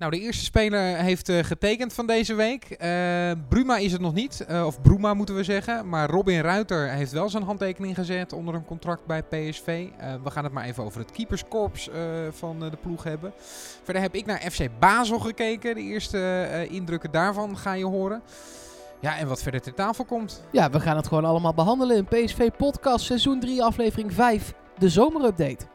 [0.00, 2.64] Nou, de eerste speler heeft uh, getekend van deze week.
[2.70, 5.88] Uh, Bruma is het nog niet, uh, of Bruma moeten we zeggen.
[5.88, 9.88] Maar Robin Ruiter heeft wel zijn handtekening gezet onder een contract bij PSV.
[10.22, 11.90] we gaan het maar even over het keeperskorps
[12.30, 13.32] van de ploeg hebben.
[13.82, 15.74] Verder heb ik naar FC Basel gekeken.
[15.74, 18.22] De eerste indrukken daarvan ga je horen.
[19.00, 20.42] Ja, en wat verder ter tafel komt.
[20.52, 24.54] Ja, we gaan het gewoon allemaal behandelen in PSV Podcast seizoen 3 aflevering 5.
[24.78, 25.66] De zomerupdate.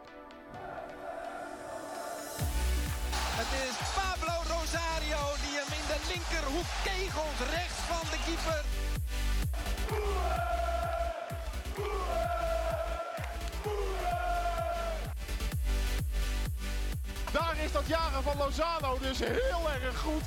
[18.25, 20.23] Van Lozano dus heel erg goed.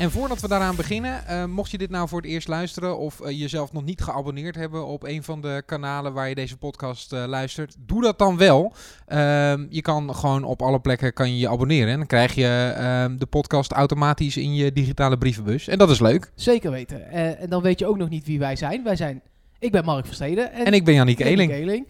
[0.00, 3.20] En voordat we daaraan beginnen, uh, mocht je dit nou voor het eerst luisteren of
[3.20, 7.12] uh, jezelf nog niet geabonneerd hebben op een van de kanalen waar je deze podcast
[7.12, 8.72] uh, luistert, doe dat dan wel.
[9.06, 12.72] Ehm, je kan gewoon op alle plekken kan je, je abonneren en dan krijg je
[12.76, 15.68] ehm, de podcast automatisch in je digitale brievenbus.
[15.68, 16.30] En dat is leuk.
[16.34, 17.10] Zeker weten.
[17.38, 18.84] en dan weet je ook nog niet wie wij zijn.
[18.84, 19.22] Wij zijn,
[19.58, 20.52] ik ben Mark Versteden.
[20.52, 21.52] En, en ik ben Janniek Eeling.
[21.52, 21.86] Eeling.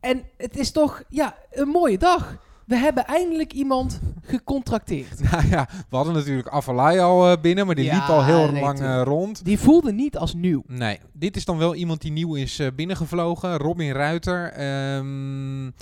[0.00, 2.38] En het is toch ja, een mooie dag
[2.70, 5.20] we hebben eindelijk iemand gecontracteerd.
[5.30, 8.80] Nou ja, we hadden natuurlijk Avalai al uh, binnen, maar die liep al heel lang
[8.80, 9.44] uh, rond.
[9.44, 10.62] Die voelde niet als nieuw.
[10.66, 13.56] Nee, dit is dan wel iemand die nieuw is uh, binnengevlogen.
[13.56, 14.60] Robin Ruiter.
[14.96, 15.74] Um,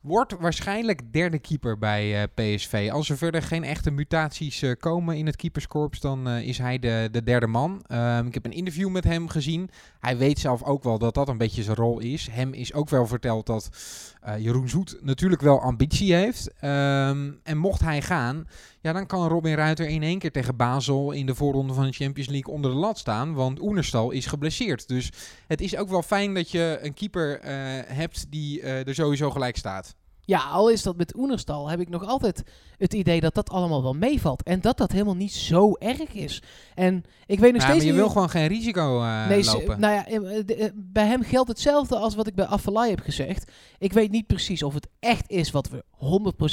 [0.00, 2.88] Wordt waarschijnlijk derde keeper bij uh, PSV.
[2.92, 6.78] Als er verder geen echte mutaties uh, komen in het keeperskorps, dan uh, is hij
[6.78, 7.84] de, de derde man.
[7.92, 9.70] Um, ik heb een interview met hem gezien.
[9.98, 12.28] Hij weet zelf ook wel dat dat een beetje zijn rol is.
[12.30, 13.70] Hem is ook wel verteld dat
[14.38, 16.46] Jeroen Zoet natuurlijk wel ambitie heeft.
[16.46, 18.46] Um, en mocht hij gaan,
[18.80, 21.92] ja, dan kan Robin Ruiter in één keer tegen Basel in de voorronde van de
[21.92, 23.34] Champions League onder de lat staan.
[23.34, 24.88] Want Oenerstal is geblesseerd.
[24.88, 25.10] Dus
[25.46, 27.38] het is ook wel fijn dat je een keeper
[27.86, 29.94] hebt die er sowieso gelijk staat.
[30.30, 32.42] Ja, al is dat met Oenerstal, heb ik nog altijd
[32.76, 34.42] het idee dat dat allemaal wel meevalt.
[34.42, 36.42] En dat dat helemaal niet zo erg is.
[36.74, 39.80] En ik weet nog ja, steeds maar je wil gewoon geen risico uh, nee, lopen.
[39.80, 43.52] Nou ja, eh, eh, bij hem geldt hetzelfde als wat ik bij Affalay heb gezegd.
[43.78, 45.84] Ik weet niet precies of het echt is wat we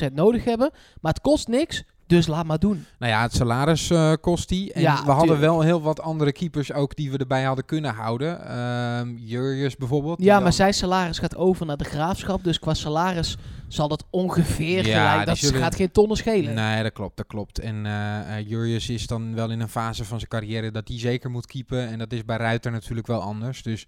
[0.09, 0.71] 100% nodig hebben.
[1.01, 1.83] Maar het kost niks.
[2.07, 2.85] Dus laat maar doen.
[2.99, 4.73] Nou ja, het salaris uh, kost die.
[4.73, 7.93] En ja, we hadden wel heel wat andere keepers ook die we erbij hadden kunnen
[7.93, 8.39] houden.
[8.47, 10.23] Uh, Jurjus bijvoorbeeld.
[10.23, 12.43] Ja, maar zijn salaris gaat over naar de graafschap.
[12.43, 15.27] Dus qua salaris zal dat ongeveer ja, gelijk.
[15.27, 15.61] Dat zullen...
[15.61, 16.53] gaat geen tonnen schelen.
[16.53, 17.59] Nee, dat klopt, dat klopt.
[17.59, 21.29] En uh, Jurjus is dan wel in een fase van zijn carrière dat hij zeker
[21.29, 21.87] moet keepen.
[21.87, 23.63] En dat is bij Ruiter natuurlijk wel anders.
[23.63, 23.87] Dus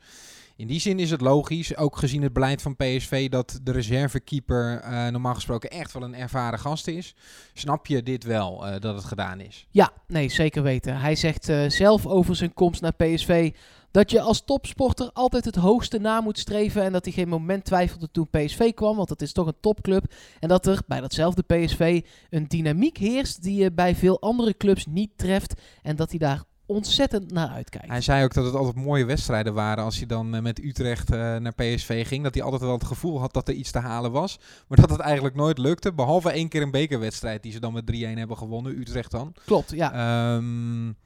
[0.60, 4.82] in die zin is het logisch, ook gezien het beleid van PSV, dat de reservekeeper
[4.84, 7.16] uh, normaal gesproken echt wel een ervaren gast is.
[7.54, 9.68] Snap je dit wel, uh, dat het gedaan is?
[9.70, 11.00] Ja, nee, zeker weten.
[11.00, 13.52] Hij zegt uh, zelf over zijn komst naar PSV
[13.92, 16.84] dat je als topsporter altijd het hoogste na moet streven.
[16.84, 20.14] En dat hij geen moment twijfelde toen PSV kwam, want dat is toch een topclub.
[20.40, 24.86] En dat er bij datzelfde PSV een dynamiek heerst die je bij veel andere clubs
[24.86, 25.62] niet treft.
[25.82, 27.88] En dat hij daar ontzettend naar uitkijkt.
[27.88, 31.12] Hij zei ook dat het altijd mooie wedstrijden waren als hij dan eh, met Utrecht
[31.12, 32.24] uh, naar PSV ging.
[32.24, 34.40] Dat hij altijd wel het gevoel had dat er iets te halen was.
[34.68, 35.94] Maar dat het eigenlijk nooit lukte.
[35.94, 38.80] Behalve één keer een bekerwedstrijd die ze dan met 3-1 hebben gewonnen.
[38.80, 39.34] Utrecht dan.
[39.46, 40.36] Klopt, ja.
[40.36, 40.98] Um,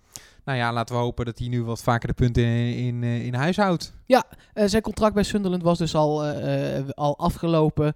[0.46, 3.26] nou ja, laten we hopen dat hij nu wat vaker de punten in, in, eh,
[3.26, 3.94] in huis houdt.
[4.06, 4.24] Ja,
[4.54, 7.94] uh, zijn contract bij Sunderland was dus al, uh, al afgelopen.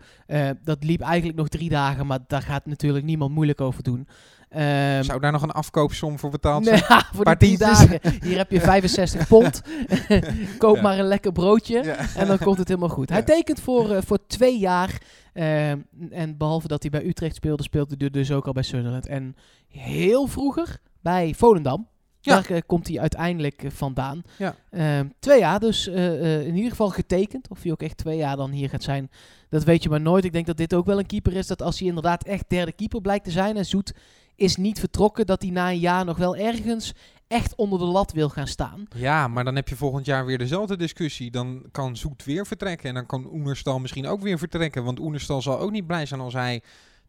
[0.64, 4.08] dat liep eigenlijk nog drie dagen, maar daar gaat natuurlijk niemand moeilijk over doen.
[4.56, 6.84] Um, Zou daar nog een afkoopsom voor betaald zijn?
[6.90, 8.00] Nee, voor die drie dagen.
[8.22, 9.62] Hier heb je 65 pond.
[10.58, 11.80] Koop maar een lekker broodje
[12.16, 13.10] en dan komt het helemaal goed.
[13.10, 15.02] Hij tekent voor, uh, voor twee jaar.
[15.34, 15.70] Uh,
[16.10, 19.08] en behalve dat hij bij Utrecht speelde, speelde hij dus ook al bij Sunderland.
[19.08, 19.36] En
[19.68, 21.88] heel vroeger bij Volendam.
[22.20, 22.34] Ja.
[22.34, 24.22] Daar uh, komt hij uiteindelijk uh, vandaan.
[24.38, 24.56] Ja.
[24.72, 27.50] Uh, twee jaar dus in ieder geval getekend.
[27.50, 29.10] Of hij ook echt twee jaar dan hier gaat zijn,
[29.50, 30.26] dat weet je maar nooit.
[30.26, 31.48] Ik denk dat dit ook wel een keeper is.
[31.48, 33.94] Dat als hij inderdaad echt derde keeper blijkt te zijn en Zoet
[34.38, 36.94] is niet vertrokken, dat hij na een jaar nog wel ergens
[37.28, 38.88] echt onder de lat wil gaan staan.
[38.96, 41.32] Ja, maar dan heb je volgend jaar weer dezelfde discussie.
[41.32, 44.84] Dan kan Zoet weer vertrekken en dan kan Oenerstal misschien ook weer vertrekken.
[44.84, 46.62] Want Oenerstal zal ook niet blij zijn als hij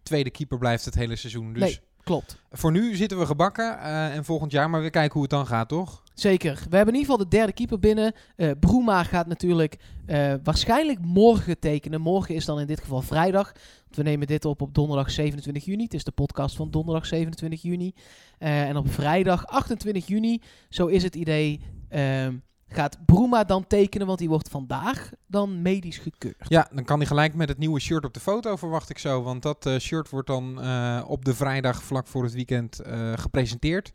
[0.03, 1.53] tweede keeper blijft het hele seizoen.
[1.53, 2.39] Dus nee, klopt.
[2.51, 5.47] Voor nu zitten we gebakken uh, en volgend jaar maar weer kijken hoe het dan
[5.47, 6.03] gaat, toch?
[6.15, 6.55] Zeker.
[6.55, 8.13] We hebben in ieder geval de derde keeper binnen.
[8.37, 9.77] Uh, Broema gaat natuurlijk
[10.07, 12.01] uh, waarschijnlijk morgen tekenen.
[12.01, 13.53] Morgen is dan in dit geval vrijdag.
[13.91, 15.83] We nemen dit op op donderdag 27 juni.
[15.83, 17.95] Het is de podcast van donderdag 27 juni.
[18.39, 21.61] Uh, en op vrijdag 28 juni, zo is het idee,
[21.91, 22.27] uh,
[22.69, 26.49] gaat Bruma dan tekenen, want die wordt vandaag dan medisch gekeurd.
[26.49, 29.23] Ja, dan kan hij gelijk met het nieuwe shirt op de foto, verwacht ik zo.
[29.23, 30.59] Want dat uh, shirt wordt dan
[31.05, 32.81] op de vrijdag vlak voor het weekend
[33.15, 33.93] gepresenteerd.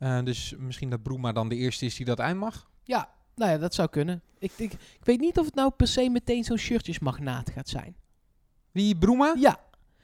[0.00, 2.70] Eh, dus misschien dat Bruma dan de eerste is die dat eind mag.
[2.82, 4.22] Ja, nou ja, dat zou kunnen.
[4.38, 7.96] Ik, ik, ik weet niet of het nou per se meteen zo'n shirtjesmagnaat gaat zijn.
[8.70, 9.34] Wie, Bruma?
[9.38, 9.58] Ja,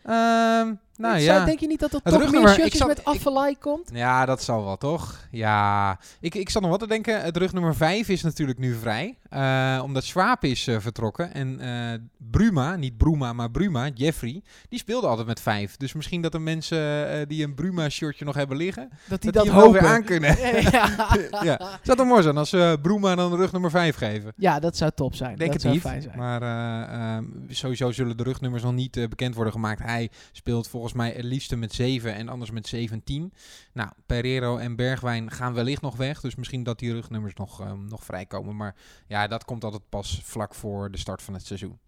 [0.07, 1.45] Ehm, nou ja.
[1.45, 3.91] denk je niet dat er Het toch meer rugnummer, shirtjes zat- met Affelay komt?
[3.93, 5.27] Ja, dat zal wel, toch?
[5.31, 5.99] Ja.
[6.21, 7.23] Ik, ik zat nog wat te denken.
[7.23, 9.19] Het rug nummer 5 is natuurlijk nu vrij.
[9.29, 11.35] eh, omdat Schwab is eh, vertrokken.
[11.35, 11.99] En eh,
[12.31, 15.77] Bruma, niet Bruma, maar Bruma, Jeffrey, die speelde altijd met 5.
[15.77, 19.55] Dus misschien dat er mensen die een Bruma-shirtje nog hebben liggen, Dat die dat dat,
[19.65, 20.37] die weer aan kunnen.
[20.71, 20.89] ja.
[21.43, 21.61] ja.
[21.83, 24.33] Zou toch mooi zijn als ze Bruma dan rug nummer 5 geven?
[24.37, 25.37] ja, dat zou top zijn.
[25.37, 25.83] Denk dat het zou niet.
[25.83, 26.19] fijn zijn.
[26.19, 29.83] Maar eh, ehm, sowieso zullen de rugnummers nog niet bekend worden gemaakt.
[29.83, 33.33] Hij speelt volgens mij het liefste met 7 en anders met 17.
[33.73, 36.21] Nou, Pereiro en Bergwijn gaan wellicht nog weg.
[36.21, 38.57] Dus misschien dat die rugnummers nog, ehm, nog vrijkomen.
[38.57, 38.75] Maar
[39.07, 41.79] ja, dat komt altijd pas vlak voor de start van het seizoen.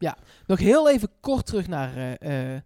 [0.46, 2.60] Nog heel even kort terug naar eh, eh,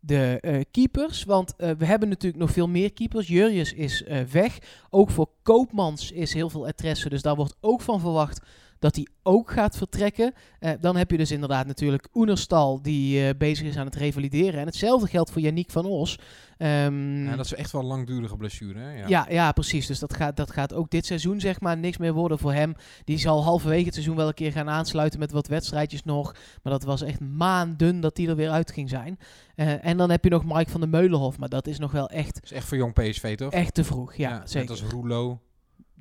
[0.00, 1.24] de eh, keepers.
[1.24, 3.28] Want we hebben natuurlijk nog veel meer keepers.
[3.28, 4.58] Jurjes is weg.
[4.90, 7.08] Ook voor Koopmans is heel veel interesse.
[7.08, 8.40] Dus daar wordt ook van verwacht
[8.80, 10.32] dat hij ook gaat vertrekken.
[10.58, 14.60] Eh, dan heb je dus inderdaad natuurlijk Oenerstal die eh, bezig is aan het revalideren.
[14.60, 16.18] En hetzelfde geldt voor Yannick van Os.
[16.58, 18.78] Ehm, Ja, dat is echt wel een langdurige blessure.
[18.78, 18.92] Hè?
[18.98, 19.08] Ja.
[19.08, 19.26] ja.
[19.30, 19.86] Ja, precies.
[19.86, 22.74] Dus dat gaat, dat gaat ook dit seizoen zeg maar niks meer worden voor hem.
[23.04, 26.34] Die zal halverwege het seizoen wel een keer gaan aansluiten met wat wedstrijdjes nog.
[26.62, 29.18] Maar dat was echt maanden dat hij er weer uit ging zijn.
[29.54, 31.38] Eh, en dan heb je nog Mike van der Meulenhof.
[31.38, 33.52] Maar dat is nog wel echt, Dat is echt voor jong PSV, toch?
[33.52, 34.14] echt te vroeg.
[34.14, 34.70] Ja, Net zeker.
[34.70, 35.40] als Roelo,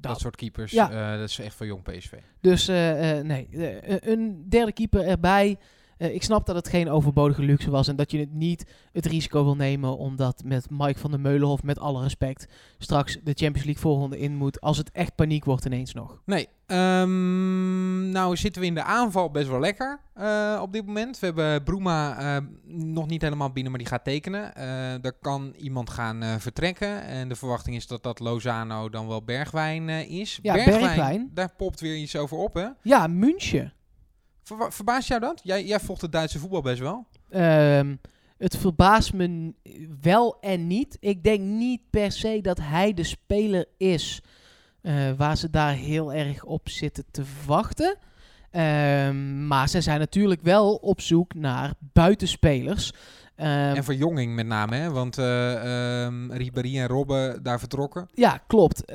[0.02, 0.20] dat, Dat.
[0.20, 0.72] soort keepers.
[0.72, 0.92] Ja.
[1.14, 2.14] eh, dat is echt voor jong PSV.
[2.42, 3.48] Dus eh, eh, nee,
[4.10, 5.58] een derde keeper erbij.
[6.00, 9.06] Eh, ik snap dat het geen overbodige luxe was en dat je het niet het
[9.06, 12.48] risico wil nemen omdat met Mike van der Meulenhof, met alle respect,
[12.78, 16.22] straks de Champions League voorronde in moet als het echt paniek wordt ineens nog.
[16.26, 21.20] Nee, ehm, nou zitten we in de aanval best wel lekker eh, op dit moment.
[21.20, 24.56] We hebben Bruma eh, nog niet helemaal binnen, maar die gaat tekenen.
[25.04, 27.04] Er kan iemand gaan vertrekken.
[27.04, 30.40] En de verwachting is dat dat Lozano dan wel Bergwijn is.
[30.42, 31.32] Ja, Bergwijn.
[31.34, 32.68] Daar popt weer iets over op, hè?
[32.82, 33.74] Ja, München.
[34.58, 35.42] Ver, verbaast jou dat?
[35.44, 37.06] Jij, jij volgt het Duitse voetbal best wel.
[37.30, 37.96] Ehm,
[38.38, 39.54] het verbaast me
[40.02, 40.98] wel en niet.
[41.00, 44.22] Ik denk niet per se dat hij de speler is
[44.82, 47.98] eh, waar ze daar heel erg op zitten te wachten.
[48.52, 52.94] Ehm, maar ze zijn natuurlijk wel op zoek naar buitenspelers.
[53.36, 54.92] Ehm, en verjonging met name, hè?
[54.92, 58.10] Want ehm Ribéry en Robben daar vertrokken.
[58.14, 58.92] ja, klopt.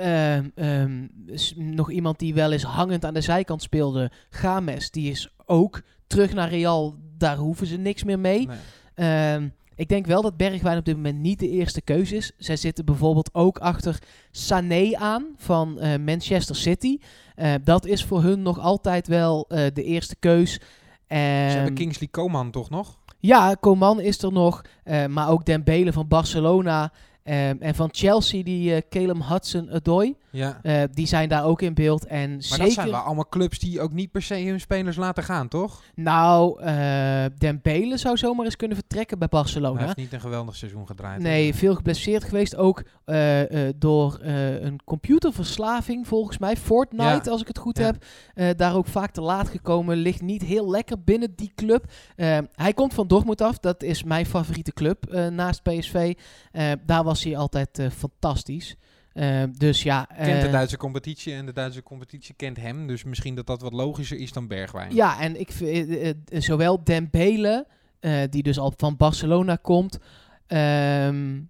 [1.57, 6.33] Nog iemand die wel eens hangend aan de zijkant speelde, Games, die is ook terug
[6.35, 6.95] naar Real.
[7.19, 8.47] Daar hoeven ze niks meer mee.
[8.47, 8.57] Nee.
[8.95, 12.33] Ehm, ik denk wel dat Bergwijn op dit moment niet de eerste keuze is.
[12.39, 13.99] Zij zitten bijvoorbeeld ook achter
[14.31, 16.99] Sané aan van eh, Manchester City.
[17.35, 20.53] Eh, dat is voor hun nog altijd wel eh, de eerste keus.
[20.53, 22.99] Ze hebben Ehm, Kingsley Coman toch nog?
[23.21, 24.63] ja, Coman is er nog.
[24.85, 26.93] eh, maar ook Dembele van Barcelona.
[27.25, 30.15] Ehm, en van Chelsea, die eh Calum Hudson-Odoi.
[30.31, 30.59] Ja.
[30.63, 32.07] eh die zijn daar ook in beeld.
[32.07, 32.65] En Maar zeker...
[32.65, 35.83] dat zijn wel allemaal clubs die ook niet per se hun spelers laten gaan, toch?
[35.95, 39.77] Nou, eh Dembele zou zomaar eens kunnen vertrekken bij Barcelona.
[39.77, 41.21] Hij heeft niet een geweldig seizoen gedraaid.
[41.23, 42.57] Nee, veel geblesseerd geweest.
[42.57, 42.83] Ook
[43.77, 44.19] door
[44.61, 46.57] een computerverslaving, volgens mij.
[46.57, 47.31] Fortnite, Ja.
[47.31, 47.93] als ik het goed Ja.
[48.35, 48.57] heb.
[48.59, 49.97] Daar ook vaak te laat gekomen.
[49.97, 51.85] Ligt niet heel lekker binnen die club.
[52.55, 53.59] Hij komt van Dortmund af.
[53.59, 56.15] Dat is mijn favoriete club naast PSV.
[56.87, 58.77] Daar was hij altijd eh, fantastisch.
[59.15, 60.09] Eh, dus ja...
[60.17, 62.87] Kent de eh, Duitse competitie en de Duitse competitie kent hem.
[62.87, 64.95] Dus misschien dat dat wat logischer is dan Bergwijn.
[64.95, 67.67] Ja, en ik vind eh, zowel Dembele,
[68.31, 69.99] die dus al van Barcelona komt,
[70.47, 71.41] ehm,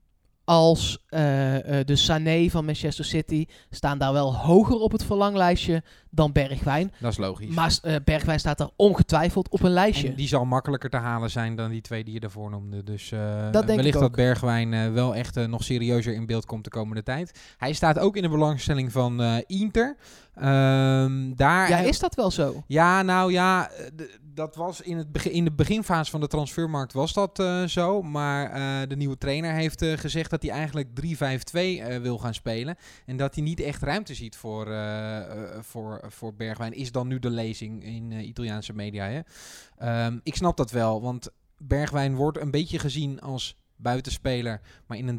[0.44, 5.82] als eh, eh, de Sané van Manchester City staan daar wel hoger op het verlanglijstje
[6.10, 6.92] dan Bergwijn.
[7.00, 7.54] Dat is logisch.
[7.54, 10.08] Maar eh, Bergwijn staat daar ongetwijfeld op een lijstje.
[10.08, 12.82] En die zal makkelijker te halen zijn dan die twee die je daarvoor noemde.
[12.82, 13.08] Dus
[13.52, 14.12] Dat wellicht dat.
[14.12, 17.54] Bergwijn wel echt nog serieuzer in beeld komt de komende tijd.
[17.56, 19.96] Hij staat ook in de belangstelling van Inter.
[20.34, 22.62] Ehm, daar ja, is dat wel zo?
[22.66, 23.86] Ja, nou ja, eh,
[24.34, 28.02] dat was in, het begin, in de beginfase van de transfermarkt was dat eh, zo.
[28.02, 31.00] Maar eh, de nieuwe trainer heeft gezegd dat hij eigenlijk 3-5-2
[31.52, 32.76] eh, wil gaan spelen.
[33.06, 34.66] En dat hij niet echt ruimte ziet voor,
[35.60, 36.72] voor, voor Bergwijn.
[36.72, 39.06] Is dan nu de lezing in Italiaanse media.
[39.06, 39.20] Hè?
[39.76, 44.60] Ehm, ik snap dat wel, want Bergwijn wordt een beetje gezien als buitenspeler.
[44.86, 45.18] Maar in een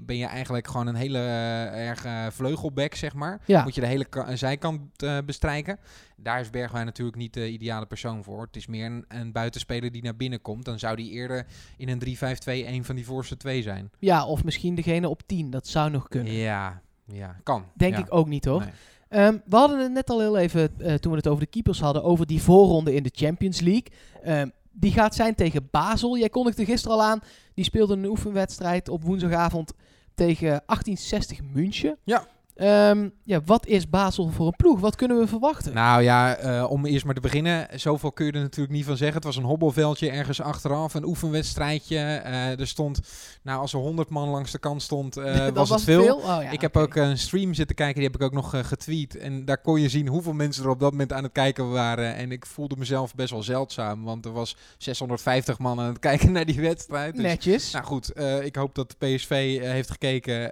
[0.00, 3.40] 3-5-2 ben je eigenlijk gewoon een hele eh, erg eh, vleugelback, zeg maar.
[3.44, 3.62] Ja.
[3.62, 5.78] Moet je de hele ka- zijkant eh, bestrijken.
[6.16, 8.42] Daar is Bergwijn natuurlijk niet de ideale persoon voor.
[8.42, 10.64] Het is meer een, een buitenspeler die naar binnen komt.
[10.64, 13.90] Dan zou die eerder in een 3-5-2 een van die voorste twee zijn.
[13.98, 15.50] Ja, of misschien degene op 10.
[15.50, 16.32] Dat zou nog kunnen.
[16.32, 17.64] Ja, ja kan.
[17.76, 18.00] Denk Ja.
[18.00, 18.60] ik ook niet hoor.
[18.60, 18.70] Nee.
[19.08, 21.80] Ehm, we hadden het net al heel even, eh, toen we het over de keepers
[21.80, 23.86] hadden, over die voorronde in de Champions League.
[24.22, 24.48] Ehm,
[24.80, 26.18] die gaat zijn tegen Basel.
[26.18, 27.20] Jij kondigde gisteren al aan,
[27.54, 29.72] die speelde een oefenwedstrijd op woensdagavond
[30.14, 31.98] tegen 1860 München.
[32.04, 32.26] Ja.
[32.58, 34.80] Ehm, ja, wat is Basel voor een ploeg?
[34.80, 35.74] Wat kunnen we verwachten?
[35.74, 37.68] Nou ja, eh, om eerst maar te beginnen.
[37.74, 39.16] Zoveel kun je er natuurlijk niet van zeggen.
[39.16, 40.94] Het was een hobbelveldje ergens achteraf.
[40.94, 41.98] Een oefenwedstrijdje.
[41.98, 43.00] Eh, er stond,
[43.42, 46.16] nou als er 100 man langs de kant stond, eh, Dat was, het veel.
[46.16, 49.16] Oh, ja, ik heb ook een stream zitten kijken, die heb ik ook nog getweet.
[49.16, 52.14] En daar kon je zien hoeveel mensen er op dat moment aan het kijken waren.
[52.14, 56.32] En ik voelde mezelf best wel zeldzaam, want er was 650 man aan het kijken
[56.32, 57.14] naar die wedstrijd.
[57.14, 57.70] Dus, Netjes.
[57.70, 58.12] nou goed,
[58.42, 60.50] ik hoop dat de PSV heeft gekeken,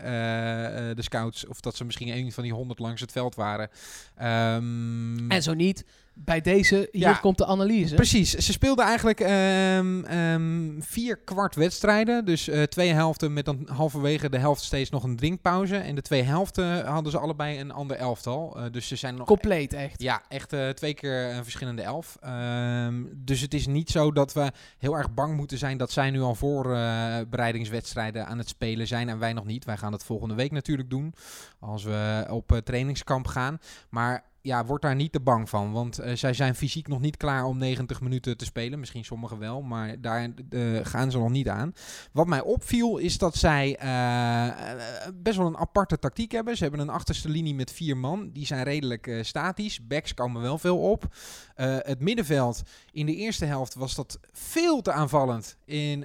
[0.96, 3.70] de scouts, of dat ze misschien een van die 100 langs het veld waren.
[4.16, 5.84] Ehm, en zo niet,
[6.18, 7.12] bij deze, hier Ja.
[7.12, 7.94] komt de analyse.
[7.94, 12.24] Precies, ze speelden eigenlijk ehm, ehm, vier kwart wedstrijden.
[12.24, 15.76] Dus eh, twee helften met dan halverwege de helft steeds nog een drinkpauze.
[15.76, 18.56] En de twee helften hadden ze allebei een ander elftal.
[18.56, 20.02] Eh, dus ze zijn nog Compleet echt.
[20.02, 22.16] ja, echt eh, twee keer een verschillende elf.
[22.20, 26.10] Ehm, dus het is niet zo dat we heel erg bang moeten zijn dat zij
[26.10, 29.64] nu al voorbereidingswedstrijden aan het spelen zijn en wij nog niet.
[29.64, 31.14] Wij gaan dat volgende week natuurlijk doen
[31.58, 33.58] als we op trainingskamp gaan.
[33.90, 37.16] Maar ja, word daar niet te bang van, want eh, zij zijn fysiek nog niet
[37.16, 38.78] klaar om 90 minuten te spelen.
[38.78, 41.72] Misschien sommigen wel, maar daar eh, gaan ze nog niet aan.
[42.12, 44.74] Wat mij opviel is dat zij eh,
[45.14, 46.56] best wel een aparte tactiek hebben.
[46.56, 48.30] Ze hebben een achterste linie met vier man.
[48.32, 49.86] Die zijn redelijk statisch.
[49.86, 51.14] Backs komen wel veel op.
[51.56, 52.62] Het middenveld
[52.92, 55.56] in de eerste helft was dat veel te aanvallend.
[55.64, 56.00] In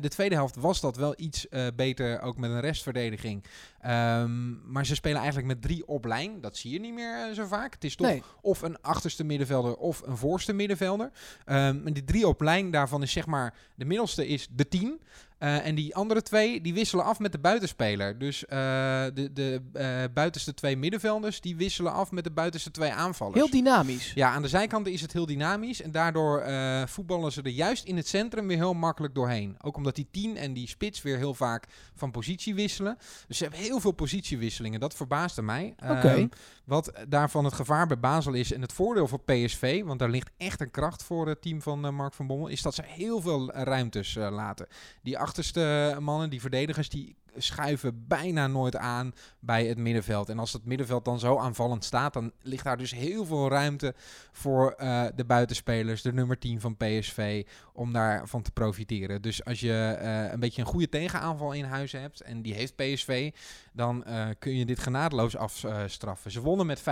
[0.00, 3.44] de tweede helft was dat wel iets beter, ook met een restverdediging.
[3.86, 6.40] Ehm, maar ze spelen eigenlijk met drie op lijn.
[6.40, 7.74] Dat zie je niet meer eh, zo vaak.
[7.74, 8.22] Het is toch Nee.
[8.40, 11.10] of een achterste middenvelder of een voorste middenvelder.
[11.44, 13.54] Ehm, en die drie op lijn daarvan is zeg maar...
[13.74, 15.00] De middelste is de 10.
[15.38, 18.18] Eh, en die andere twee, die wisselen af met de buitenspeler.
[18.18, 18.58] Dus eh,
[19.14, 23.36] de, de eh, buitenste twee middenvelders, die wisselen af met de buitenste twee aanvallers.
[23.36, 24.12] Heel dynamisch.
[24.14, 25.82] Ja, aan de zijkanten is het heel dynamisch.
[25.82, 26.44] En daardoor
[26.88, 29.56] voetballen ze er juist in het centrum weer heel makkelijk doorheen.
[29.62, 32.96] Ook omdat die 10 en die spits weer heel vaak van positie wisselen.
[33.28, 34.80] Dus ze hebben heel veel positiewisselingen.
[34.80, 35.74] Dat verbaasde mij.
[35.76, 36.26] Ehm,
[36.64, 40.30] wat daarvan het gevaar bij Basel is en het voordeel voor PSV, want daar ligt
[40.36, 43.52] echt een kracht voor het team van Mark van Bommel, is dat ze heel veel
[43.52, 44.66] ruimtes laten.
[45.02, 50.28] Die achterste mannen, die verdedigers, die schuiven bijna nooit aan bij het middenveld.
[50.28, 53.94] En als het middenveld dan zo aanvallend staat, dan ligt daar dus heel veel ruimte
[54.32, 59.22] voor eh, de buitenspelers, de nummer 10 van PSV, om daarvan te profiteren.
[59.22, 62.76] Dus als je eh, een beetje een goede tegenaanval in huis hebt, en die heeft
[62.76, 63.32] PSV,
[63.72, 66.30] dan eh, kun je dit genadeloos afstraffen.
[66.30, 66.82] Ze wonnen met 5-1.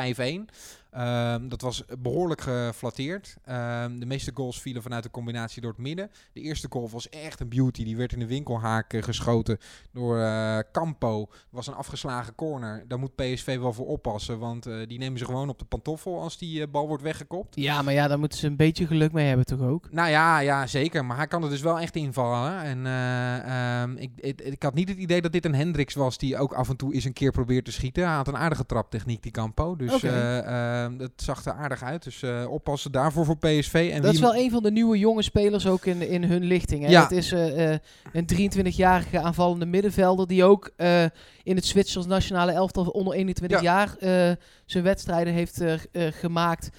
[0.90, 3.36] Ehm, dat was behoorlijk geflatteerd.
[3.44, 6.10] Ehm, de meeste goals vielen vanuit de combinatie door het midden.
[6.32, 7.84] De eerste goal was echt een beauty.
[7.84, 9.58] Die werd in de winkelhaak geschoten
[9.92, 11.26] door eh, Campo.
[11.26, 12.84] Dat was een afgeslagen corner.
[12.88, 14.38] Daar moet PSV wel voor oppassen.
[14.38, 17.56] Want eh, die nemen ze gewoon op de pantoffel als die eh, bal wordt weggekopt.
[17.56, 19.88] Ja, maar ja, daar moeten ze een beetje geluk mee hebben toch ook?
[19.90, 21.04] Nou ja, ja, zeker.
[21.04, 22.62] Maar hij kan er dus wel echt invallen.
[22.62, 26.18] En eh, ehm, ik, ik, ik had niet het idee dat dit een Hendricks was
[26.18, 28.06] die ook af en toe eens een keer probeert te schieten.
[28.06, 29.76] Hij had een aardige traptechniek, die Campo.
[29.76, 30.08] Dus Oké.
[30.08, 32.04] eh, ehm, dat zag er aardig uit.
[32.04, 33.90] Dus oppassen daarvoor voor PSV.
[33.92, 36.84] En dat is wel een van de nieuwe jonge spelers ook in, in hun lichting.
[36.84, 36.90] Hè?
[36.90, 37.02] Ja.
[37.02, 41.02] Het is een 23-jarige aanvallende middenvelder die ook eh,
[41.42, 43.64] in het Zwitsers nationale elftal onder 21 Ja.
[43.64, 45.78] jaar eh, zijn wedstrijden heeft eh,
[46.10, 46.70] gemaakt.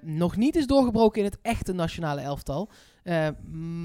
[0.00, 2.70] Nog niet is doorgebroken in het echte nationale elftal.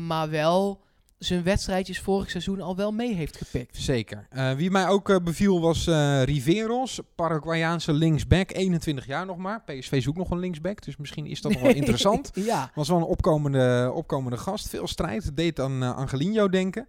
[0.07, 0.81] Maar wel
[1.23, 3.77] zijn wedstrijdjes vorig seizoen al wel mee heeft gepikt.
[3.77, 4.27] Zeker.
[4.29, 9.63] Eh, wie mij ook eh, beviel was eh, Riveros, Paraguayaanse linksback, 21 jaar nog maar.
[9.63, 12.31] PSV zoekt nog een linksback, dus misschien is dat nog wel interessant.
[12.51, 12.71] ja.
[12.75, 14.69] Was wel een opkomende, opkomende gast.
[14.69, 15.35] Veel strijd.
[15.35, 16.87] Deed aan Angelino denken.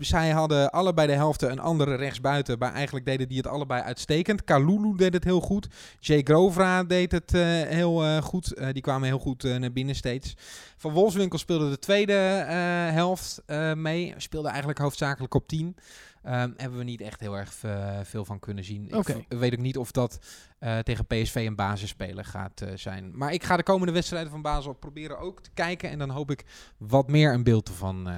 [0.00, 2.58] Zij hadden allebei de helften een andere rechtsbuiten.
[2.58, 4.44] Maar eigenlijk deden die het allebei uitstekend.
[4.44, 5.68] Kalulu deed het heel goed.
[6.00, 7.30] Jay Grovra deed het
[7.68, 8.54] heel goed.
[8.72, 10.34] die kwamen heel goed naar binnen steeds.
[10.76, 14.14] Van Wolfswinkel speelde de tweede uh, helft uh, mee.
[14.16, 15.66] Speelde eigenlijk hoofdzakelijk op 10.
[15.66, 17.54] Um, hebben we niet echt heel erg
[18.02, 18.94] veel van kunnen zien.
[18.94, 19.26] Okay.
[19.28, 20.18] Ik weet ook niet of dat
[20.60, 23.10] uh, tegen PSV een basisspeler gaat zijn.
[23.16, 25.90] Maar ik ga de komende wedstrijden van Basel proberen ook te kijken.
[25.90, 26.44] En dan hoop ik
[26.76, 28.08] wat meer een beeld ervan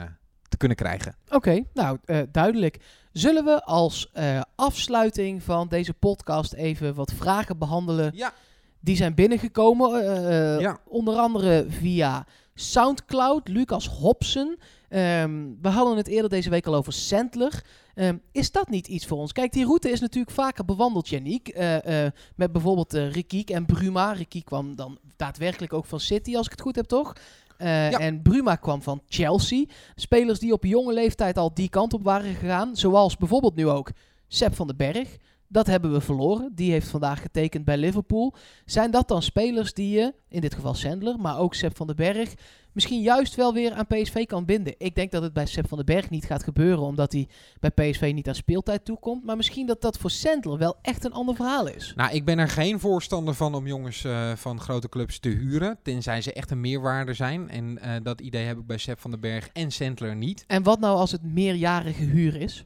[0.48, 1.16] te kunnen krijgen.
[1.26, 1.98] Oké, okay, nou
[2.30, 2.78] duidelijk.
[3.12, 8.12] Zullen we als uh, afsluiting van deze podcast even wat vragen behandelen?
[8.14, 8.32] Ja.
[8.80, 10.04] Die zijn binnengekomen.
[10.04, 10.78] Uh, ja.
[10.84, 14.58] Onder andere via Soundcloud, Lucas Hobson.
[14.90, 17.64] Um, we hadden het eerder deze week al over Sandler.
[17.94, 19.32] Um, is dat niet iets voor ons?
[19.32, 21.56] Kijk, die route is natuurlijk vaker bewandeld, Yannick.
[21.56, 24.12] Uh, uh, met bijvoorbeeld uh, Rikiek en Bruma.
[24.12, 27.12] Rikiek kwam dan daadwerkelijk ook van City, als ik het goed heb, toch?
[27.58, 27.90] Ja.
[27.90, 29.64] En Bruma kwam van Chelsea.
[29.94, 32.76] Spelers die op jonge leeftijd al die kant op waren gegaan.
[32.76, 33.90] Zoals bijvoorbeeld nu ook
[34.28, 35.16] Sepp van den Berg.
[35.52, 36.52] Dat hebben we verloren.
[36.54, 38.34] Die heeft vandaag getekend bij Liverpool.
[38.64, 41.96] Zijn dat dan spelers die je, in dit geval Sandler, maar ook Sepp van den
[41.96, 42.34] Berg,
[42.72, 44.74] misschien juist wel weer aan PSV kan binden?
[44.78, 47.28] Ik denk dat het bij Sepp van den Berg niet gaat gebeuren, omdat hij
[47.60, 49.24] bij PSV niet aan speeltijd toekomt.
[49.24, 51.92] Maar misschien dat dat voor Sandler wel echt een ander verhaal is.
[51.96, 55.78] Nou, ik ben er geen voorstander van om jongens uh, van grote clubs te huren.
[55.82, 57.50] Tenzij ze echt een meerwaarde zijn.
[57.50, 60.44] En uh, dat idee heb ik bij Sepp van den Berg en Sandler niet.
[60.46, 62.64] En wat nou als het meerjarige huur is?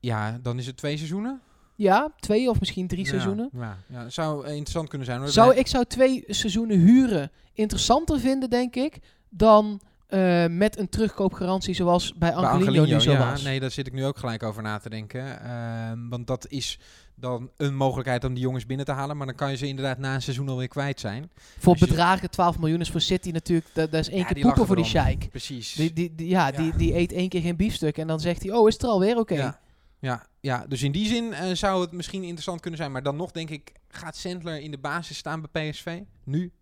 [0.00, 1.40] Ja, dan is het twee seizoenen.
[1.78, 3.50] Ja, twee of misschien drie Ja, seizoenen.
[3.52, 5.20] Ja, ja, zou eh, interessant kunnen zijn.
[5.20, 5.28] Hoor.
[5.28, 11.74] Zou, ik zou twee seizoenen huren interessanter vinden, denk ik, dan eh, met een terugkoopgarantie
[11.74, 13.42] zoals bij Bij Angelino, nu zo ja, was.
[13.42, 15.42] nee, daar zit ik nu ook gelijk over na te denken.
[15.44, 16.78] Ehm, want dat is
[17.14, 19.16] dan een mogelijkheid om die jongens binnen te halen.
[19.16, 21.30] Maar dan kan je ze inderdaad na een seizoen alweer kwijt zijn.
[21.58, 24.42] voor je- bedragen 12 miljoen is voor City natuurlijk, dat, dat is één Ja, keer
[24.42, 25.28] poepen voor die sheik.
[25.30, 25.72] Precies.
[25.74, 26.52] Die, die, die- ja, Ja.
[26.56, 28.88] Die, die eet één keer geen biefstuk en dan zegt hij, oh, is het er
[28.88, 29.16] alweer?
[29.18, 29.58] Oké.
[30.00, 32.92] Ja, ja, dus in die zin eh, zou het misschien interessant kunnen zijn.
[32.92, 36.00] Maar dan nog denk ik, gaat Sandler in de basis staan bij PSV?
[36.24, 36.52] Nu?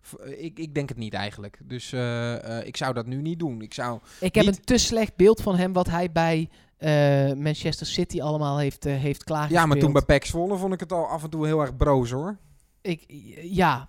[0.00, 1.60] V- eh, Ik, ik denk het niet eigenlijk.
[1.64, 3.62] Dus eh, ik zou dat nu niet doen.
[3.62, 3.98] Ik zou...
[4.20, 6.48] Ik heb een te slecht beeld van hem wat hij bij
[7.36, 9.60] Manchester City allemaal heeft, heeft klaargespeeld.
[9.62, 11.76] Ja, maar toen bij PEC Zwolle vond ik het al af en toe heel erg
[11.76, 12.38] broos hoor.
[12.80, 13.04] Ik,
[13.42, 13.88] ja,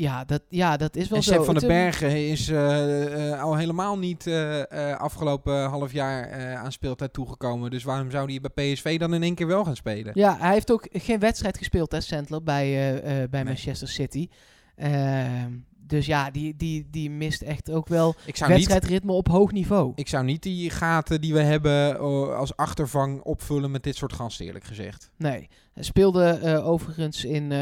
[0.00, 1.32] ja, dat, ja, dat is wel En zo.
[1.32, 6.72] Sepp van den Bergen is eh, eh, al helemaal niet eh, afgelopen half jaar aan
[6.72, 7.70] speeltijd toegekomen.
[7.70, 10.12] Dus waarom zou hij bij PSV dan in één keer wel gaan spelen?
[10.14, 13.44] Ja, hij heeft ook geen wedstrijd gespeeld, hè, Sandler, bij, bij Nee.
[13.44, 14.28] Manchester City.
[14.76, 15.50] Ehm,
[15.86, 18.14] dus ja, die, die, die mist echt ook wel
[18.46, 19.92] wedstrijdritme op hoog niveau.
[19.94, 21.98] ik zou niet die gaten die we hebben
[22.36, 25.10] als achtervang opvullen met dit soort gasten eerlijk gezegd.
[25.16, 25.48] Nee.
[25.72, 27.52] Hij speelde overigens in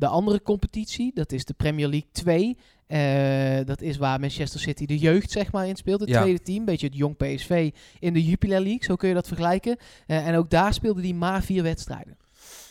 [0.00, 1.10] de andere competitie.
[1.14, 2.56] Dat is de Premier League 2.
[2.86, 6.00] Eh, dat is waar Manchester City de jeugd zeg maar in speelt.
[6.00, 6.20] Het Ja.
[6.20, 6.64] tweede team.
[6.64, 8.84] Beetje het jong PSV in de Jupiler League.
[8.84, 9.76] Zo kun je dat vergelijken.
[10.06, 12.16] Eh, en ook daar speelde hij maar vier wedstrijden.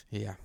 [0.10, 0.38] Ja.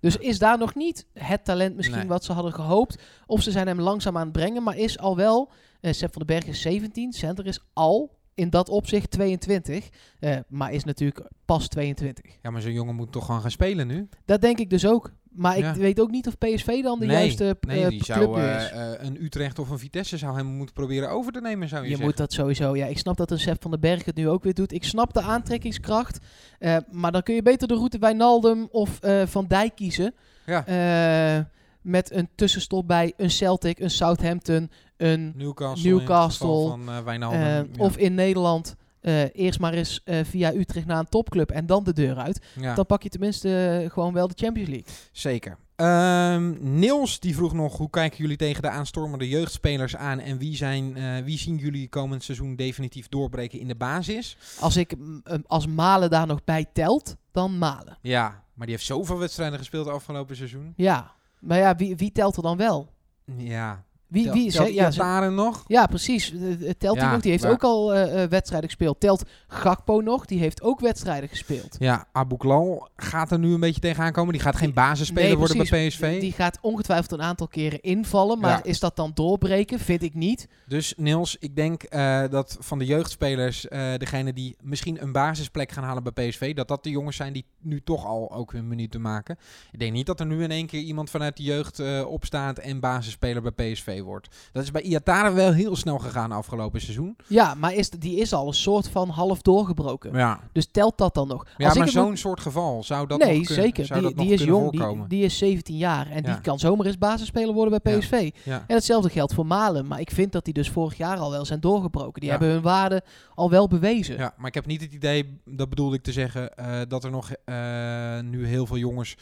[0.00, 2.06] Dus is daar nog niet het talent misschien Nee.
[2.08, 3.02] wat ze hadden gehoopt.
[3.26, 4.62] Of ze zijn hem langzaam aan het brengen.
[4.62, 7.12] Maar is al wel, eh Sepp van den Berg is 17.
[7.12, 9.88] Center is al in dat opzicht 22.
[10.20, 12.36] eh, maar is natuurlijk pas 22.
[12.42, 14.08] ja, maar zo'n jongen moet toch gewoon gaan spelen nu?
[14.24, 15.12] Dat denk ik dus ook.
[15.34, 18.16] Maar ik weet ook niet of PSV dan de nee, juiste nee, eh, die club
[18.16, 18.70] zou eh, is.
[18.70, 21.88] eh, een Utrecht of een Vitesse zou hem moeten proberen over te nemen, zou je,
[21.88, 22.06] Je zeggen.
[22.10, 22.76] moet dat sowieso.
[22.76, 24.72] Ja, ik snap dat een Sepp van den Berg het nu ook weer doet.
[24.72, 26.18] Ik snap de aantrekkingskracht.
[26.90, 30.14] maar dan kun je beter de route bij Naldum of Van Dijk kiezen.
[30.46, 31.46] Ja.
[31.80, 37.64] Met een tussenstop bij een Celtic, een Southampton, een Newcastle, Newcastle, in van ja.
[37.78, 41.84] of in Nederland eh, eerst maar eens eh, via Utrecht naar een topclub en dan
[41.84, 42.40] de deur uit.
[42.60, 42.74] ja.
[42.74, 44.94] Dan pak je tenminste eh, gewoon wel de Champions League.
[45.12, 45.58] Zeker.
[45.76, 50.56] Ehm, Niels die vroeg nog hoe kijken jullie tegen de aanstormende jeugdspelers aan en wie,
[50.56, 54.36] zijn, wie zien jullie komend seizoen definitief doorbreken in de basis?
[54.60, 57.98] Als ik mm, mm, als Malen daar nog bij telt, dan Malen.
[58.00, 60.72] Ja, maar die heeft zoveel wedstrijden gespeeld afgelopen seizoen.
[60.76, 62.88] Ja, maar ja, wie, wie telt er dan wel?
[63.36, 63.84] Ja.
[64.12, 65.64] Wie, wie is, ja, Iataren nog?
[65.66, 66.32] ja, precies.
[66.32, 67.20] Eh, eh, Telt hij Ja, nog?
[67.22, 69.00] Die heeft maar- ook al eh, wedstrijden gespeeld.
[69.00, 70.26] Telt Gakpo nog?
[70.26, 71.76] Die heeft ook wedstrijden gespeeld.
[71.78, 74.32] Ja, Abu Klal gaat er nu een beetje tegenaan komen.
[74.32, 75.88] Die gaat geen basisspeler Nee, worden bij.
[75.88, 76.20] PSV.
[76.20, 78.38] Die gaat ongetwijfeld een aantal keren invallen.
[78.38, 78.62] Maar Ja.
[78.62, 79.78] is dat dan doorbreken?
[79.78, 80.48] Vind ik niet.
[80.66, 81.90] Dus Niels, ik denk
[82.30, 86.68] dat van de jeugdspelers, eh degene die misschien een basisplek gaan halen bij PSV, dat
[86.68, 89.36] dat de jongens zijn die nu toch al ook hun minuten maken.
[89.72, 92.80] Ik denk niet dat er nu in één keer iemand vanuit de jeugd opstaat en
[92.80, 94.28] basisspeler bij PSV wordt.
[94.52, 97.16] Dat is bij Iataren wel heel snel gegaan afgelopen seizoen.
[97.26, 100.12] Ja, maar is, die is al een soort van half doorgebroken.
[100.16, 101.46] Ja, Dus telt dat dan nog?
[101.56, 103.86] ja Als ik maar zo'n soort geval zou dat nee, nog kunnen, zeker.
[103.86, 106.32] Zou Die, dat nog die is jong, die, die is 17 jaar en Ja.
[106.32, 107.98] die kan zomaar eens basisspeler worden bij.
[107.98, 108.30] PSV.
[108.44, 108.64] ja.
[108.66, 109.86] En hetzelfde geldt voor Malen.
[109.86, 112.20] Maar ik vind dat die dus vorig jaar al wel zijn doorgebroken.
[112.20, 113.02] Die hebben hun waarde
[113.34, 114.16] al wel bewezen.
[114.18, 117.10] Ja, maar ik heb niet het idee, dat bedoelde ik te zeggen, eh, dat er
[117.10, 119.16] nog eh, nu heel veel jongens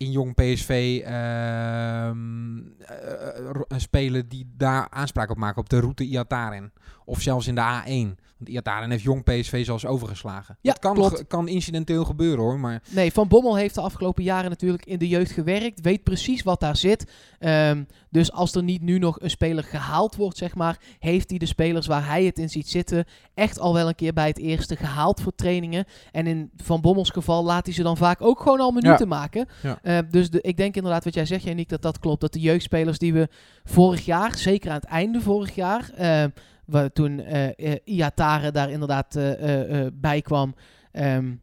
[0.00, 5.80] in jong PSV ehm, eh, ro- eh, spelen die daar aanspraak op maken op de
[5.80, 6.72] route Iataren.
[7.04, 8.18] Of zelfs in de A1.
[8.40, 10.58] Want Iataren heeft jong PSV zelfs overgeslagen.
[10.60, 14.50] Ja, dat kan, kan incidenteel gebeuren hoor, maar Nee, Van Bommel heeft de afgelopen jaren
[14.50, 15.80] natuurlijk in de jeugd gewerkt.
[15.80, 17.12] Weet precies wat daar zit.
[17.38, 21.38] Ehm, dus als er niet nu nog een speler gehaald wordt, zeg maar, heeft hij
[21.38, 24.38] de spelers waar hij het in ziet zitten echt al wel een keer bij het
[24.38, 25.84] eerste gehaald voor trainingen.
[26.12, 29.48] En in Van Bommels geval laat hij ze dan vaak ook gewoon al minuten maken.
[29.62, 29.78] Ja.
[29.82, 32.20] Eh, dus de, ik denk inderdaad wat jij zegt, Janiek, dat dat klopt.
[32.20, 33.28] Dat de jeugdspelers die we
[33.64, 36.24] vorig jaar, zeker aan het einde vorig jaar, eh,
[36.70, 40.54] waar toen eh eh, Iatare daar inderdaad eh, bij kwam.
[40.92, 41.34] ehm,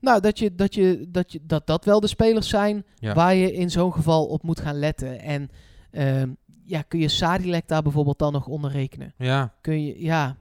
[0.00, 3.14] nou, dat, je, dat, je, dat, je, dat dat wel de spelers zijn Ja.
[3.14, 5.20] waar je in zo'n geval op moet gaan letten.
[5.20, 5.50] En
[5.90, 6.28] ehm,
[6.64, 9.12] ja, kun je Sadilek daar bijvoorbeeld dan nog onder rekenen?
[9.18, 10.36] ja, Kun je, ja.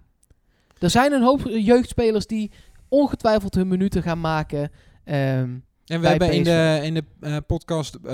[0.80, 2.52] Er zijn een hoop jeugdspelers die
[2.88, 4.72] ongetwijfeld hun minuten gaan maken.
[5.04, 5.50] Ehm,
[5.86, 8.14] En we hebben in de, in de eh, podcast eh,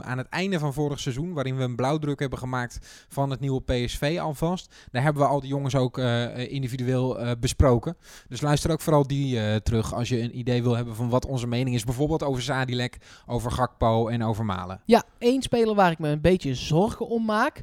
[0.00, 3.62] aan het einde van vorig seizoen, waarin we een blauwdruk hebben gemaakt van het nieuwe
[3.62, 7.96] PSV alvast, daar hebben we al die jongens ook eh, individueel eh, besproken.
[8.28, 11.46] Dus luister ook vooral die terug als je een idee wil hebben van wat onze
[11.46, 11.84] mening is.
[11.84, 12.96] Bijvoorbeeld over Zadilek,
[13.26, 14.80] over Gakpo en over Malen.
[14.84, 17.62] Ja, één speler waar ik me een beetje zorgen om maak,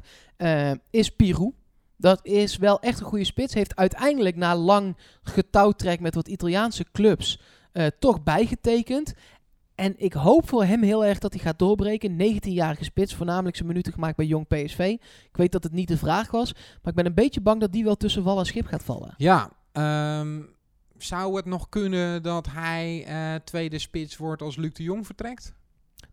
[0.90, 1.52] is Pirou.
[1.96, 3.54] Dat is wel echt een goede spits.
[3.54, 7.40] Heeft uiteindelijk na lang getouwtrek met wat Italiaanse clubs
[7.72, 9.14] eh, toch bijgetekend.
[9.74, 12.36] En ik hoop voor hem heel erg dat hij gaat doorbreken.
[12.36, 14.78] 19-jarige spits, voornamelijk zijn minuten gemaakt bij Jong PSV.
[15.28, 17.72] Ik weet dat het niet de vraag was, maar ik ben een beetje bang dat
[17.72, 19.14] die wel tussen wal en schip gaat vallen.
[19.16, 20.40] Ja, ehm,
[20.96, 25.54] zou het nog kunnen dat hij eh, tweede spits wordt als Luc de Jong vertrekt?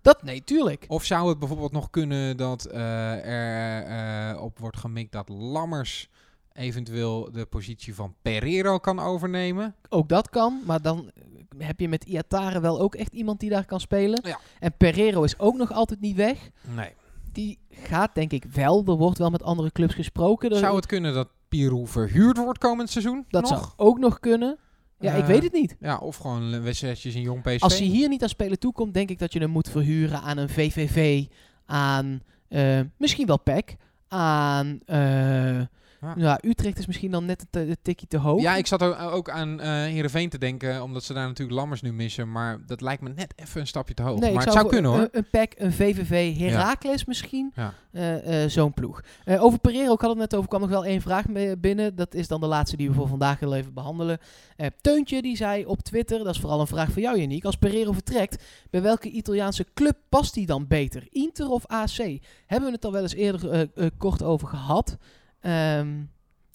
[0.02, 0.86] Dat, nee, tuurlijk.
[0.88, 6.10] Of zou het bijvoorbeeld nog kunnen dat eh, er op wordt gemikt dat Lammers
[6.54, 9.76] eventueel de positie van Pereiro kan overnemen?
[9.90, 11.12] Ook dat kan, maar dan
[11.60, 14.20] heb je met Iatare wel ook echt iemand die daar kan spelen.
[14.24, 14.40] Ja.
[14.60, 16.50] En Pereiro is ook nog altijd niet weg.
[16.76, 16.90] Nee.
[17.32, 18.84] Die gaat denk ik wel.
[18.88, 20.50] Er wordt wel met andere clubs gesproken.
[20.52, 23.26] Er- Zou het kunnen dat Pirou verhuurd wordt komend seizoen?
[23.30, 23.50] dat nog?
[23.52, 24.58] zou ook nog kunnen.
[25.00, 25.76] Ja, ik Eh, weet het niet.
[25.80, 27.62] Ja, of gewoon wedstrijdjes in jong PSV.
[27.62, 30.38] Als hij hier niet aan spelen toekomt, denk ik dat je hem moet verhuren aan
[30.38, 31.26] een VVV,
[31.66, 33.76] aan eh, misschien wel PEC,
[34.08, 35.60] aan eh,
[36.02, 36.14] Ja.
[36.18, 36.40] ja.
[36.42, 38.42] Utrecht is misschien dan net een, een tikje te hoog.
[38.42, 41.82] Ja, ik zat ook- ook aan eh Heerenveen te denken, omdat ze daar natuurlijk Lammers
[41.82, 42.32] nu missen.
[42.32, 44.20] Maar dat lijkt me net even een stapje te hoog.
[44.20, 45.00] Nee, maar ik het zou kunnen hoor.
[45.00, 47.52] Een, een PEC, een VVV, Heracles misschien.
[47.56, 47.74] Ja.
[47.92, 49.02] Eh, eh, Zo'n ploeg.
[49.26, 51.26] Eh, over Pereiro, ik had het net over, kwam nog wel één vraag
[51.60, 51.96] binnen.
[51.96, 54.18] Dat is dan de laatste die we voor vandaag willen even behandelen.
[54.56, 57.46] Eh, Teuntje die zei op Twitter, dat is vooral een vraag voor jou Janiek.
[57.46, 61.08] Als Pereiro vertrekt, bij welke Italiaanse club past hij dan beter?
[61.10, 61.98] Inter of AC?
[62.46, 64.98] Hebben we het al wel eens eerder eh, eh, kort over gehad.
[65.40, 66.02] Ehm,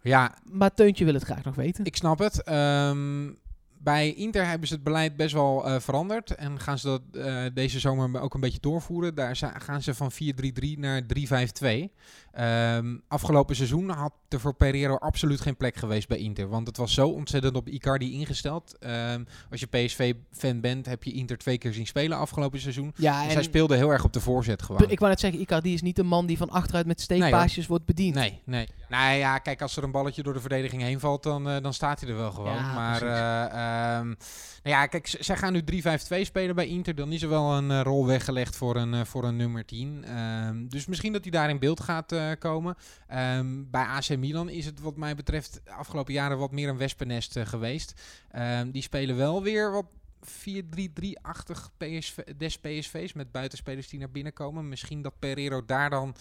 [0.03, 1.85] Ja, maar Teuntje wil het graag nog weten.
[1.85, 2.42] Ik snap het.
[2.42, 3.31] Ehm,
[3.79, 6.31] bij Inter hebben ze het beleid best wel eh, veranderd.
[6.31, 9.14] En gaan ze dat eh, deze zomer ook een beetje doorvoeren.
[9.14, 11.92] Daar gaan ze van 4-3-3 naar 3-5-2.
[12.33, 16.49] Ehm, afgelopen seizoen had er voor Pereiro absoluut geen plek geweest bij Inter.
[16.49, 18.79] Want het was zo ontzettend op Icardi ingesteld.
[18.79, 22.92] Ehm, als je PSV-fan bent, heb je Inter twee keer zien spelen afgelopen seizoen.
[22.97, 24.90] ja, Dus en hij speelde heel erg op de voorzet gewoon.
[24.90, 27.85] ik wou net zeggen, Icardi is niet een man die van achteruit met steekpaasjes wordt
[27.85, 28.14] bediend.
[28.14, 28.68] Nee, nee.
[28.88, 31.75] Nou ja, kijk, als er een balletje door de verdediging heen valt, dan, eh, dan
[31.75, 32.55] staat hij er wel gewoon.
[32.55, 34.16] Ja, maar eh, ehm, nou
[34.62, 36.94] ja, kijk, zij gaan nu 3-5-2 spelen bij Inter.
[36.94, 40.05] Dan is er wel een eh, rol weggelegd voor een, voor een nummer 10.
[40.05, 42.77] Ehm, dus misschien dat hij daar in beeld gaat komen.
[43.70, 47.37] Bij AC Milan is het wat mij betreft de afgelopen jaren wat meer een wespennest
[47.37, 48.02] eh, geweest.
[48.30, 49.87] Ehm, die spelen wel weer wat
[50.20, 54.68] 4-3-3-achtig PSV, des PSV's met buitenspelers die naar binnen komen.
[54.68, 56.14] Misschien dat Pereiro daar dan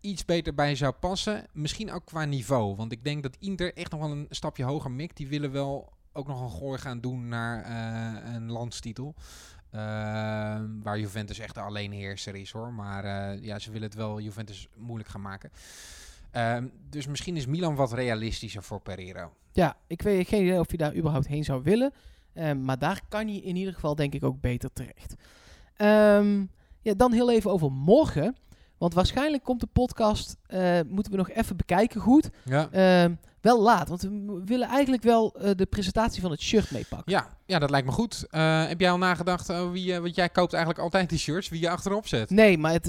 [0.00, 1.46] iets beter bij zou passen.
[1.52, 2.76] Misschien ook qua niveau.
[2.76, 5.16] Want ik denk dat Inter echt nog wel een stapje hoger mikt.
[5.16, 9.14] Die willen wel ook nog een gooi gaan doen naar eh, een landstitel.
[9.70, 12.72] Ehm, waar Juventus echt de alleenheerser is hoor.
[12.72, 15.50] Maar eh, ja, ze willen het wel Juventus moeilijk gaan maken.
[16.30, 19.32] Ehm, dus misschien is Milan wat realistischer voor Pereiro.
[19.52, 21.92] Ja, ik weet geen idee of hij daar überhaupt heen zou willen.
[22.34, 25.14] Ehm, maar daar kan hij in ieder geval denk ik ook beter terecht.
[25.76, 26.44] Ehm,
[26.80, 28.36] ja, dan heel even over morgen.
[28.78, 32.30] Want waarschijnlijk komt de podcast, eh, moeten we nog even bekijken goed.
[32.44, 32.68] Ja.
[33.40, 37.12] Wel laat, want we willen eigenlijk wel eh, de presentatie van het shirt meepakken.
[37.12, 38.26] Ja, ja, dat lijkt me goed.
[38.30, 41.70] Eh, heb jij al nagedacht wie want jij koopt eigenlijk altijd die shirts, wie je
[41.70, 42.30] achterop zet?
[42.30, 42.86] Nee, maar het,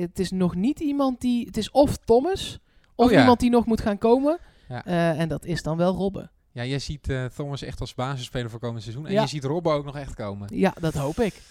[0.00, 1.46] het is nog niet iemand die...
[1.46, 2.58] Het is of Thomas,
[3.02, 3.20] of Oh ja.
[3.20, 4.38] iemand die nog moet gaan komen.
[4.68, 4.84] Ja.
[4.84, 6.30] Eh, en dat is dan wel Robben.
[6.52, 9.06] Ja, jij ziet eh, Thomas echt als basisspeler voor komend seizoen.
[9.06, 10.48] En je ziet Robben ook nog echt komen.
[10.54, 11.42] Ja, dat hoop ik.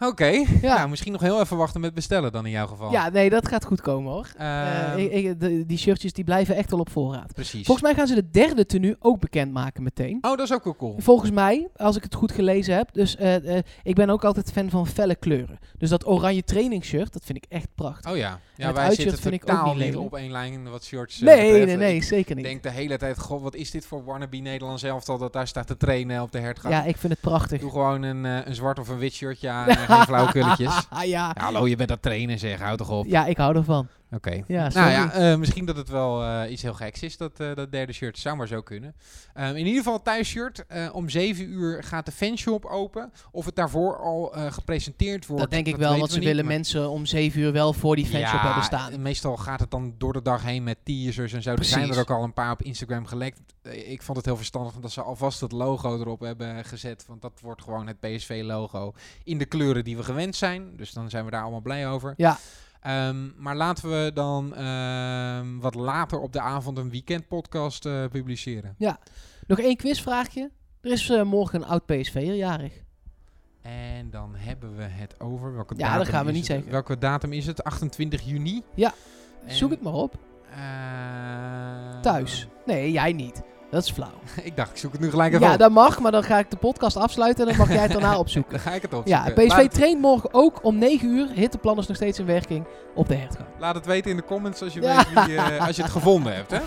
[0.00, 0.44] Oké, Ja.
[0.76, 2.90] nou, misschien nog heel even wachten met bestellen dan in jouw geval.
[2.90, 4.28] Ja, nee, dat gaat goed komen hoor.
[4.36, 7.32] Eh, Ehm, ik- ik- de- die shirtjes die blijven echt wel op voorraad.
[7.34, 7.66] Precies.
[7.66, 10.18] Volgens mij gaan ze de derde tenue ook bekendmaken meteen.
[10.20, 10.94] Oh, dat is ook wel cool.
[10.98, 12.92] Volgens mij, als ik het goed gelezen heb.
[12.92, 15.58] Dus eh, eh, ik ben ook altijd fan van felle kleuren.
[15.78, 18.10] Dus dat oranje trainingsshirt, dat vind ik echt prachtig.
[18.10, 19.98] Oh ja, ja wij zitten vind ik ook niet lelijk.
[20.00, 21.66] op één lijn wat shirts eh, nee, betreft.
[21.66, 22.44] nee, nee, Ik zeker niet.
[22.44, 25.66] denk de hele tijd, god, wat is dit voor wannabe Nederlands elftal dat daar staat
[25.66, 26.74] te trainen op de hertgang.
[26.74, 27.60] Ja, ik vind het prachtig.
[27.60, 30.86] Doe gewoon een, eh, een zwart of een wit shirtje aan geen flauwe kulletjes.
[30.90, 31.04] ja.
[31.18, 33.06] Ja, hallo, je bent het trainen zeg, houd toch op.
[33.06, 33.88] ja, ik hou ervan.
[34.10, 34.42] Oké.
[34.46, 37.54] Ja, Nou ja, eh, misschien dat het wel eh, iets heel geks is, dat, eh,
[37.54, 38.18] dat derde shirt.
[38.18, 38.94] Zou maar zo kunnen.
[39.34, 40.64] Ehm, in ieder geval thuisshirt.
[40.92, 43.12] om 7 uur gaat de fanshop open.
[43.30, 45.42] Of het daarvoor al gepresenteerd wordt.
[45.42, 47.96] dat denk ik wel, want we ze niet, willen mensen om zeven uur wel voor
[47.96, 49.02] die fanshop hebben staan.
[49.02, 51.50] meestal gaat het dan door de dag heen met teasers en zo.
[51.50, 53.40] Er zijn er ook al een paar op Instagram gelekt.
[53.62, 57.04] Ik vond het heel verstandig dat ze alvast het logo erop hebben gezet.
[57.06, 58.92] Want dat wordt gewoon het PSV-logo
[59.24, 60.76] in de kleuren die we gewend zijn.
[60.76, 62.14] Dus dan zijn we daar allemaal blij over.
[62.16, 62.38] Ja.
[62.80, 68.74] Ehm, maar laten we dan ehm, wat later op de avond een weekendpodcast eh publiceren.
[69.46, 70.50] Nog één quizvraagje.
[70.80, 72.72] Er is eh, morgen een oud PSV'er jarig.
[73.62, 75.54] En dan hebben we het over...
[75.54, 76.50] Welke Ja, dat datum gaan we niet het?
[76.50, 76.70] zeggen.
[76.70, 77.64] Welke datum is het?
[77.64, 78.62] 28 juni?
[78.74, 78.92] Ja,
[79.46, 80.18] En, Zoek het maar op.
[80.50, 82.48] eh, Thuis.
[82.66, 83.42] Nee, jij niet.
[83.70, 84.08] Dat is flauw.
[84.42, 85.58] ik dacht, ik zoek het nu gelijk even Ja, op.
[85.58, 88.18] dat mag, maar dan ga ik de podcast afsluiten en dan mag jij het daarna
[88.24, 88.52] opzoeken.
[88.52, 89.34] Dan ga ik het opzoeken.
[89.36, 91.28] Ja, PSV traint morgen ook om 9 uur.
[91.34, 93.48] Hitteplan is nog steeds in werking op de hertgang.
[93.58, 94.96] Laat het weten in de comments als je, Ja.
[95.14, 96.50] weet wie, eh, als je het gevonden hebt.
[96.50, 96.58] Hè?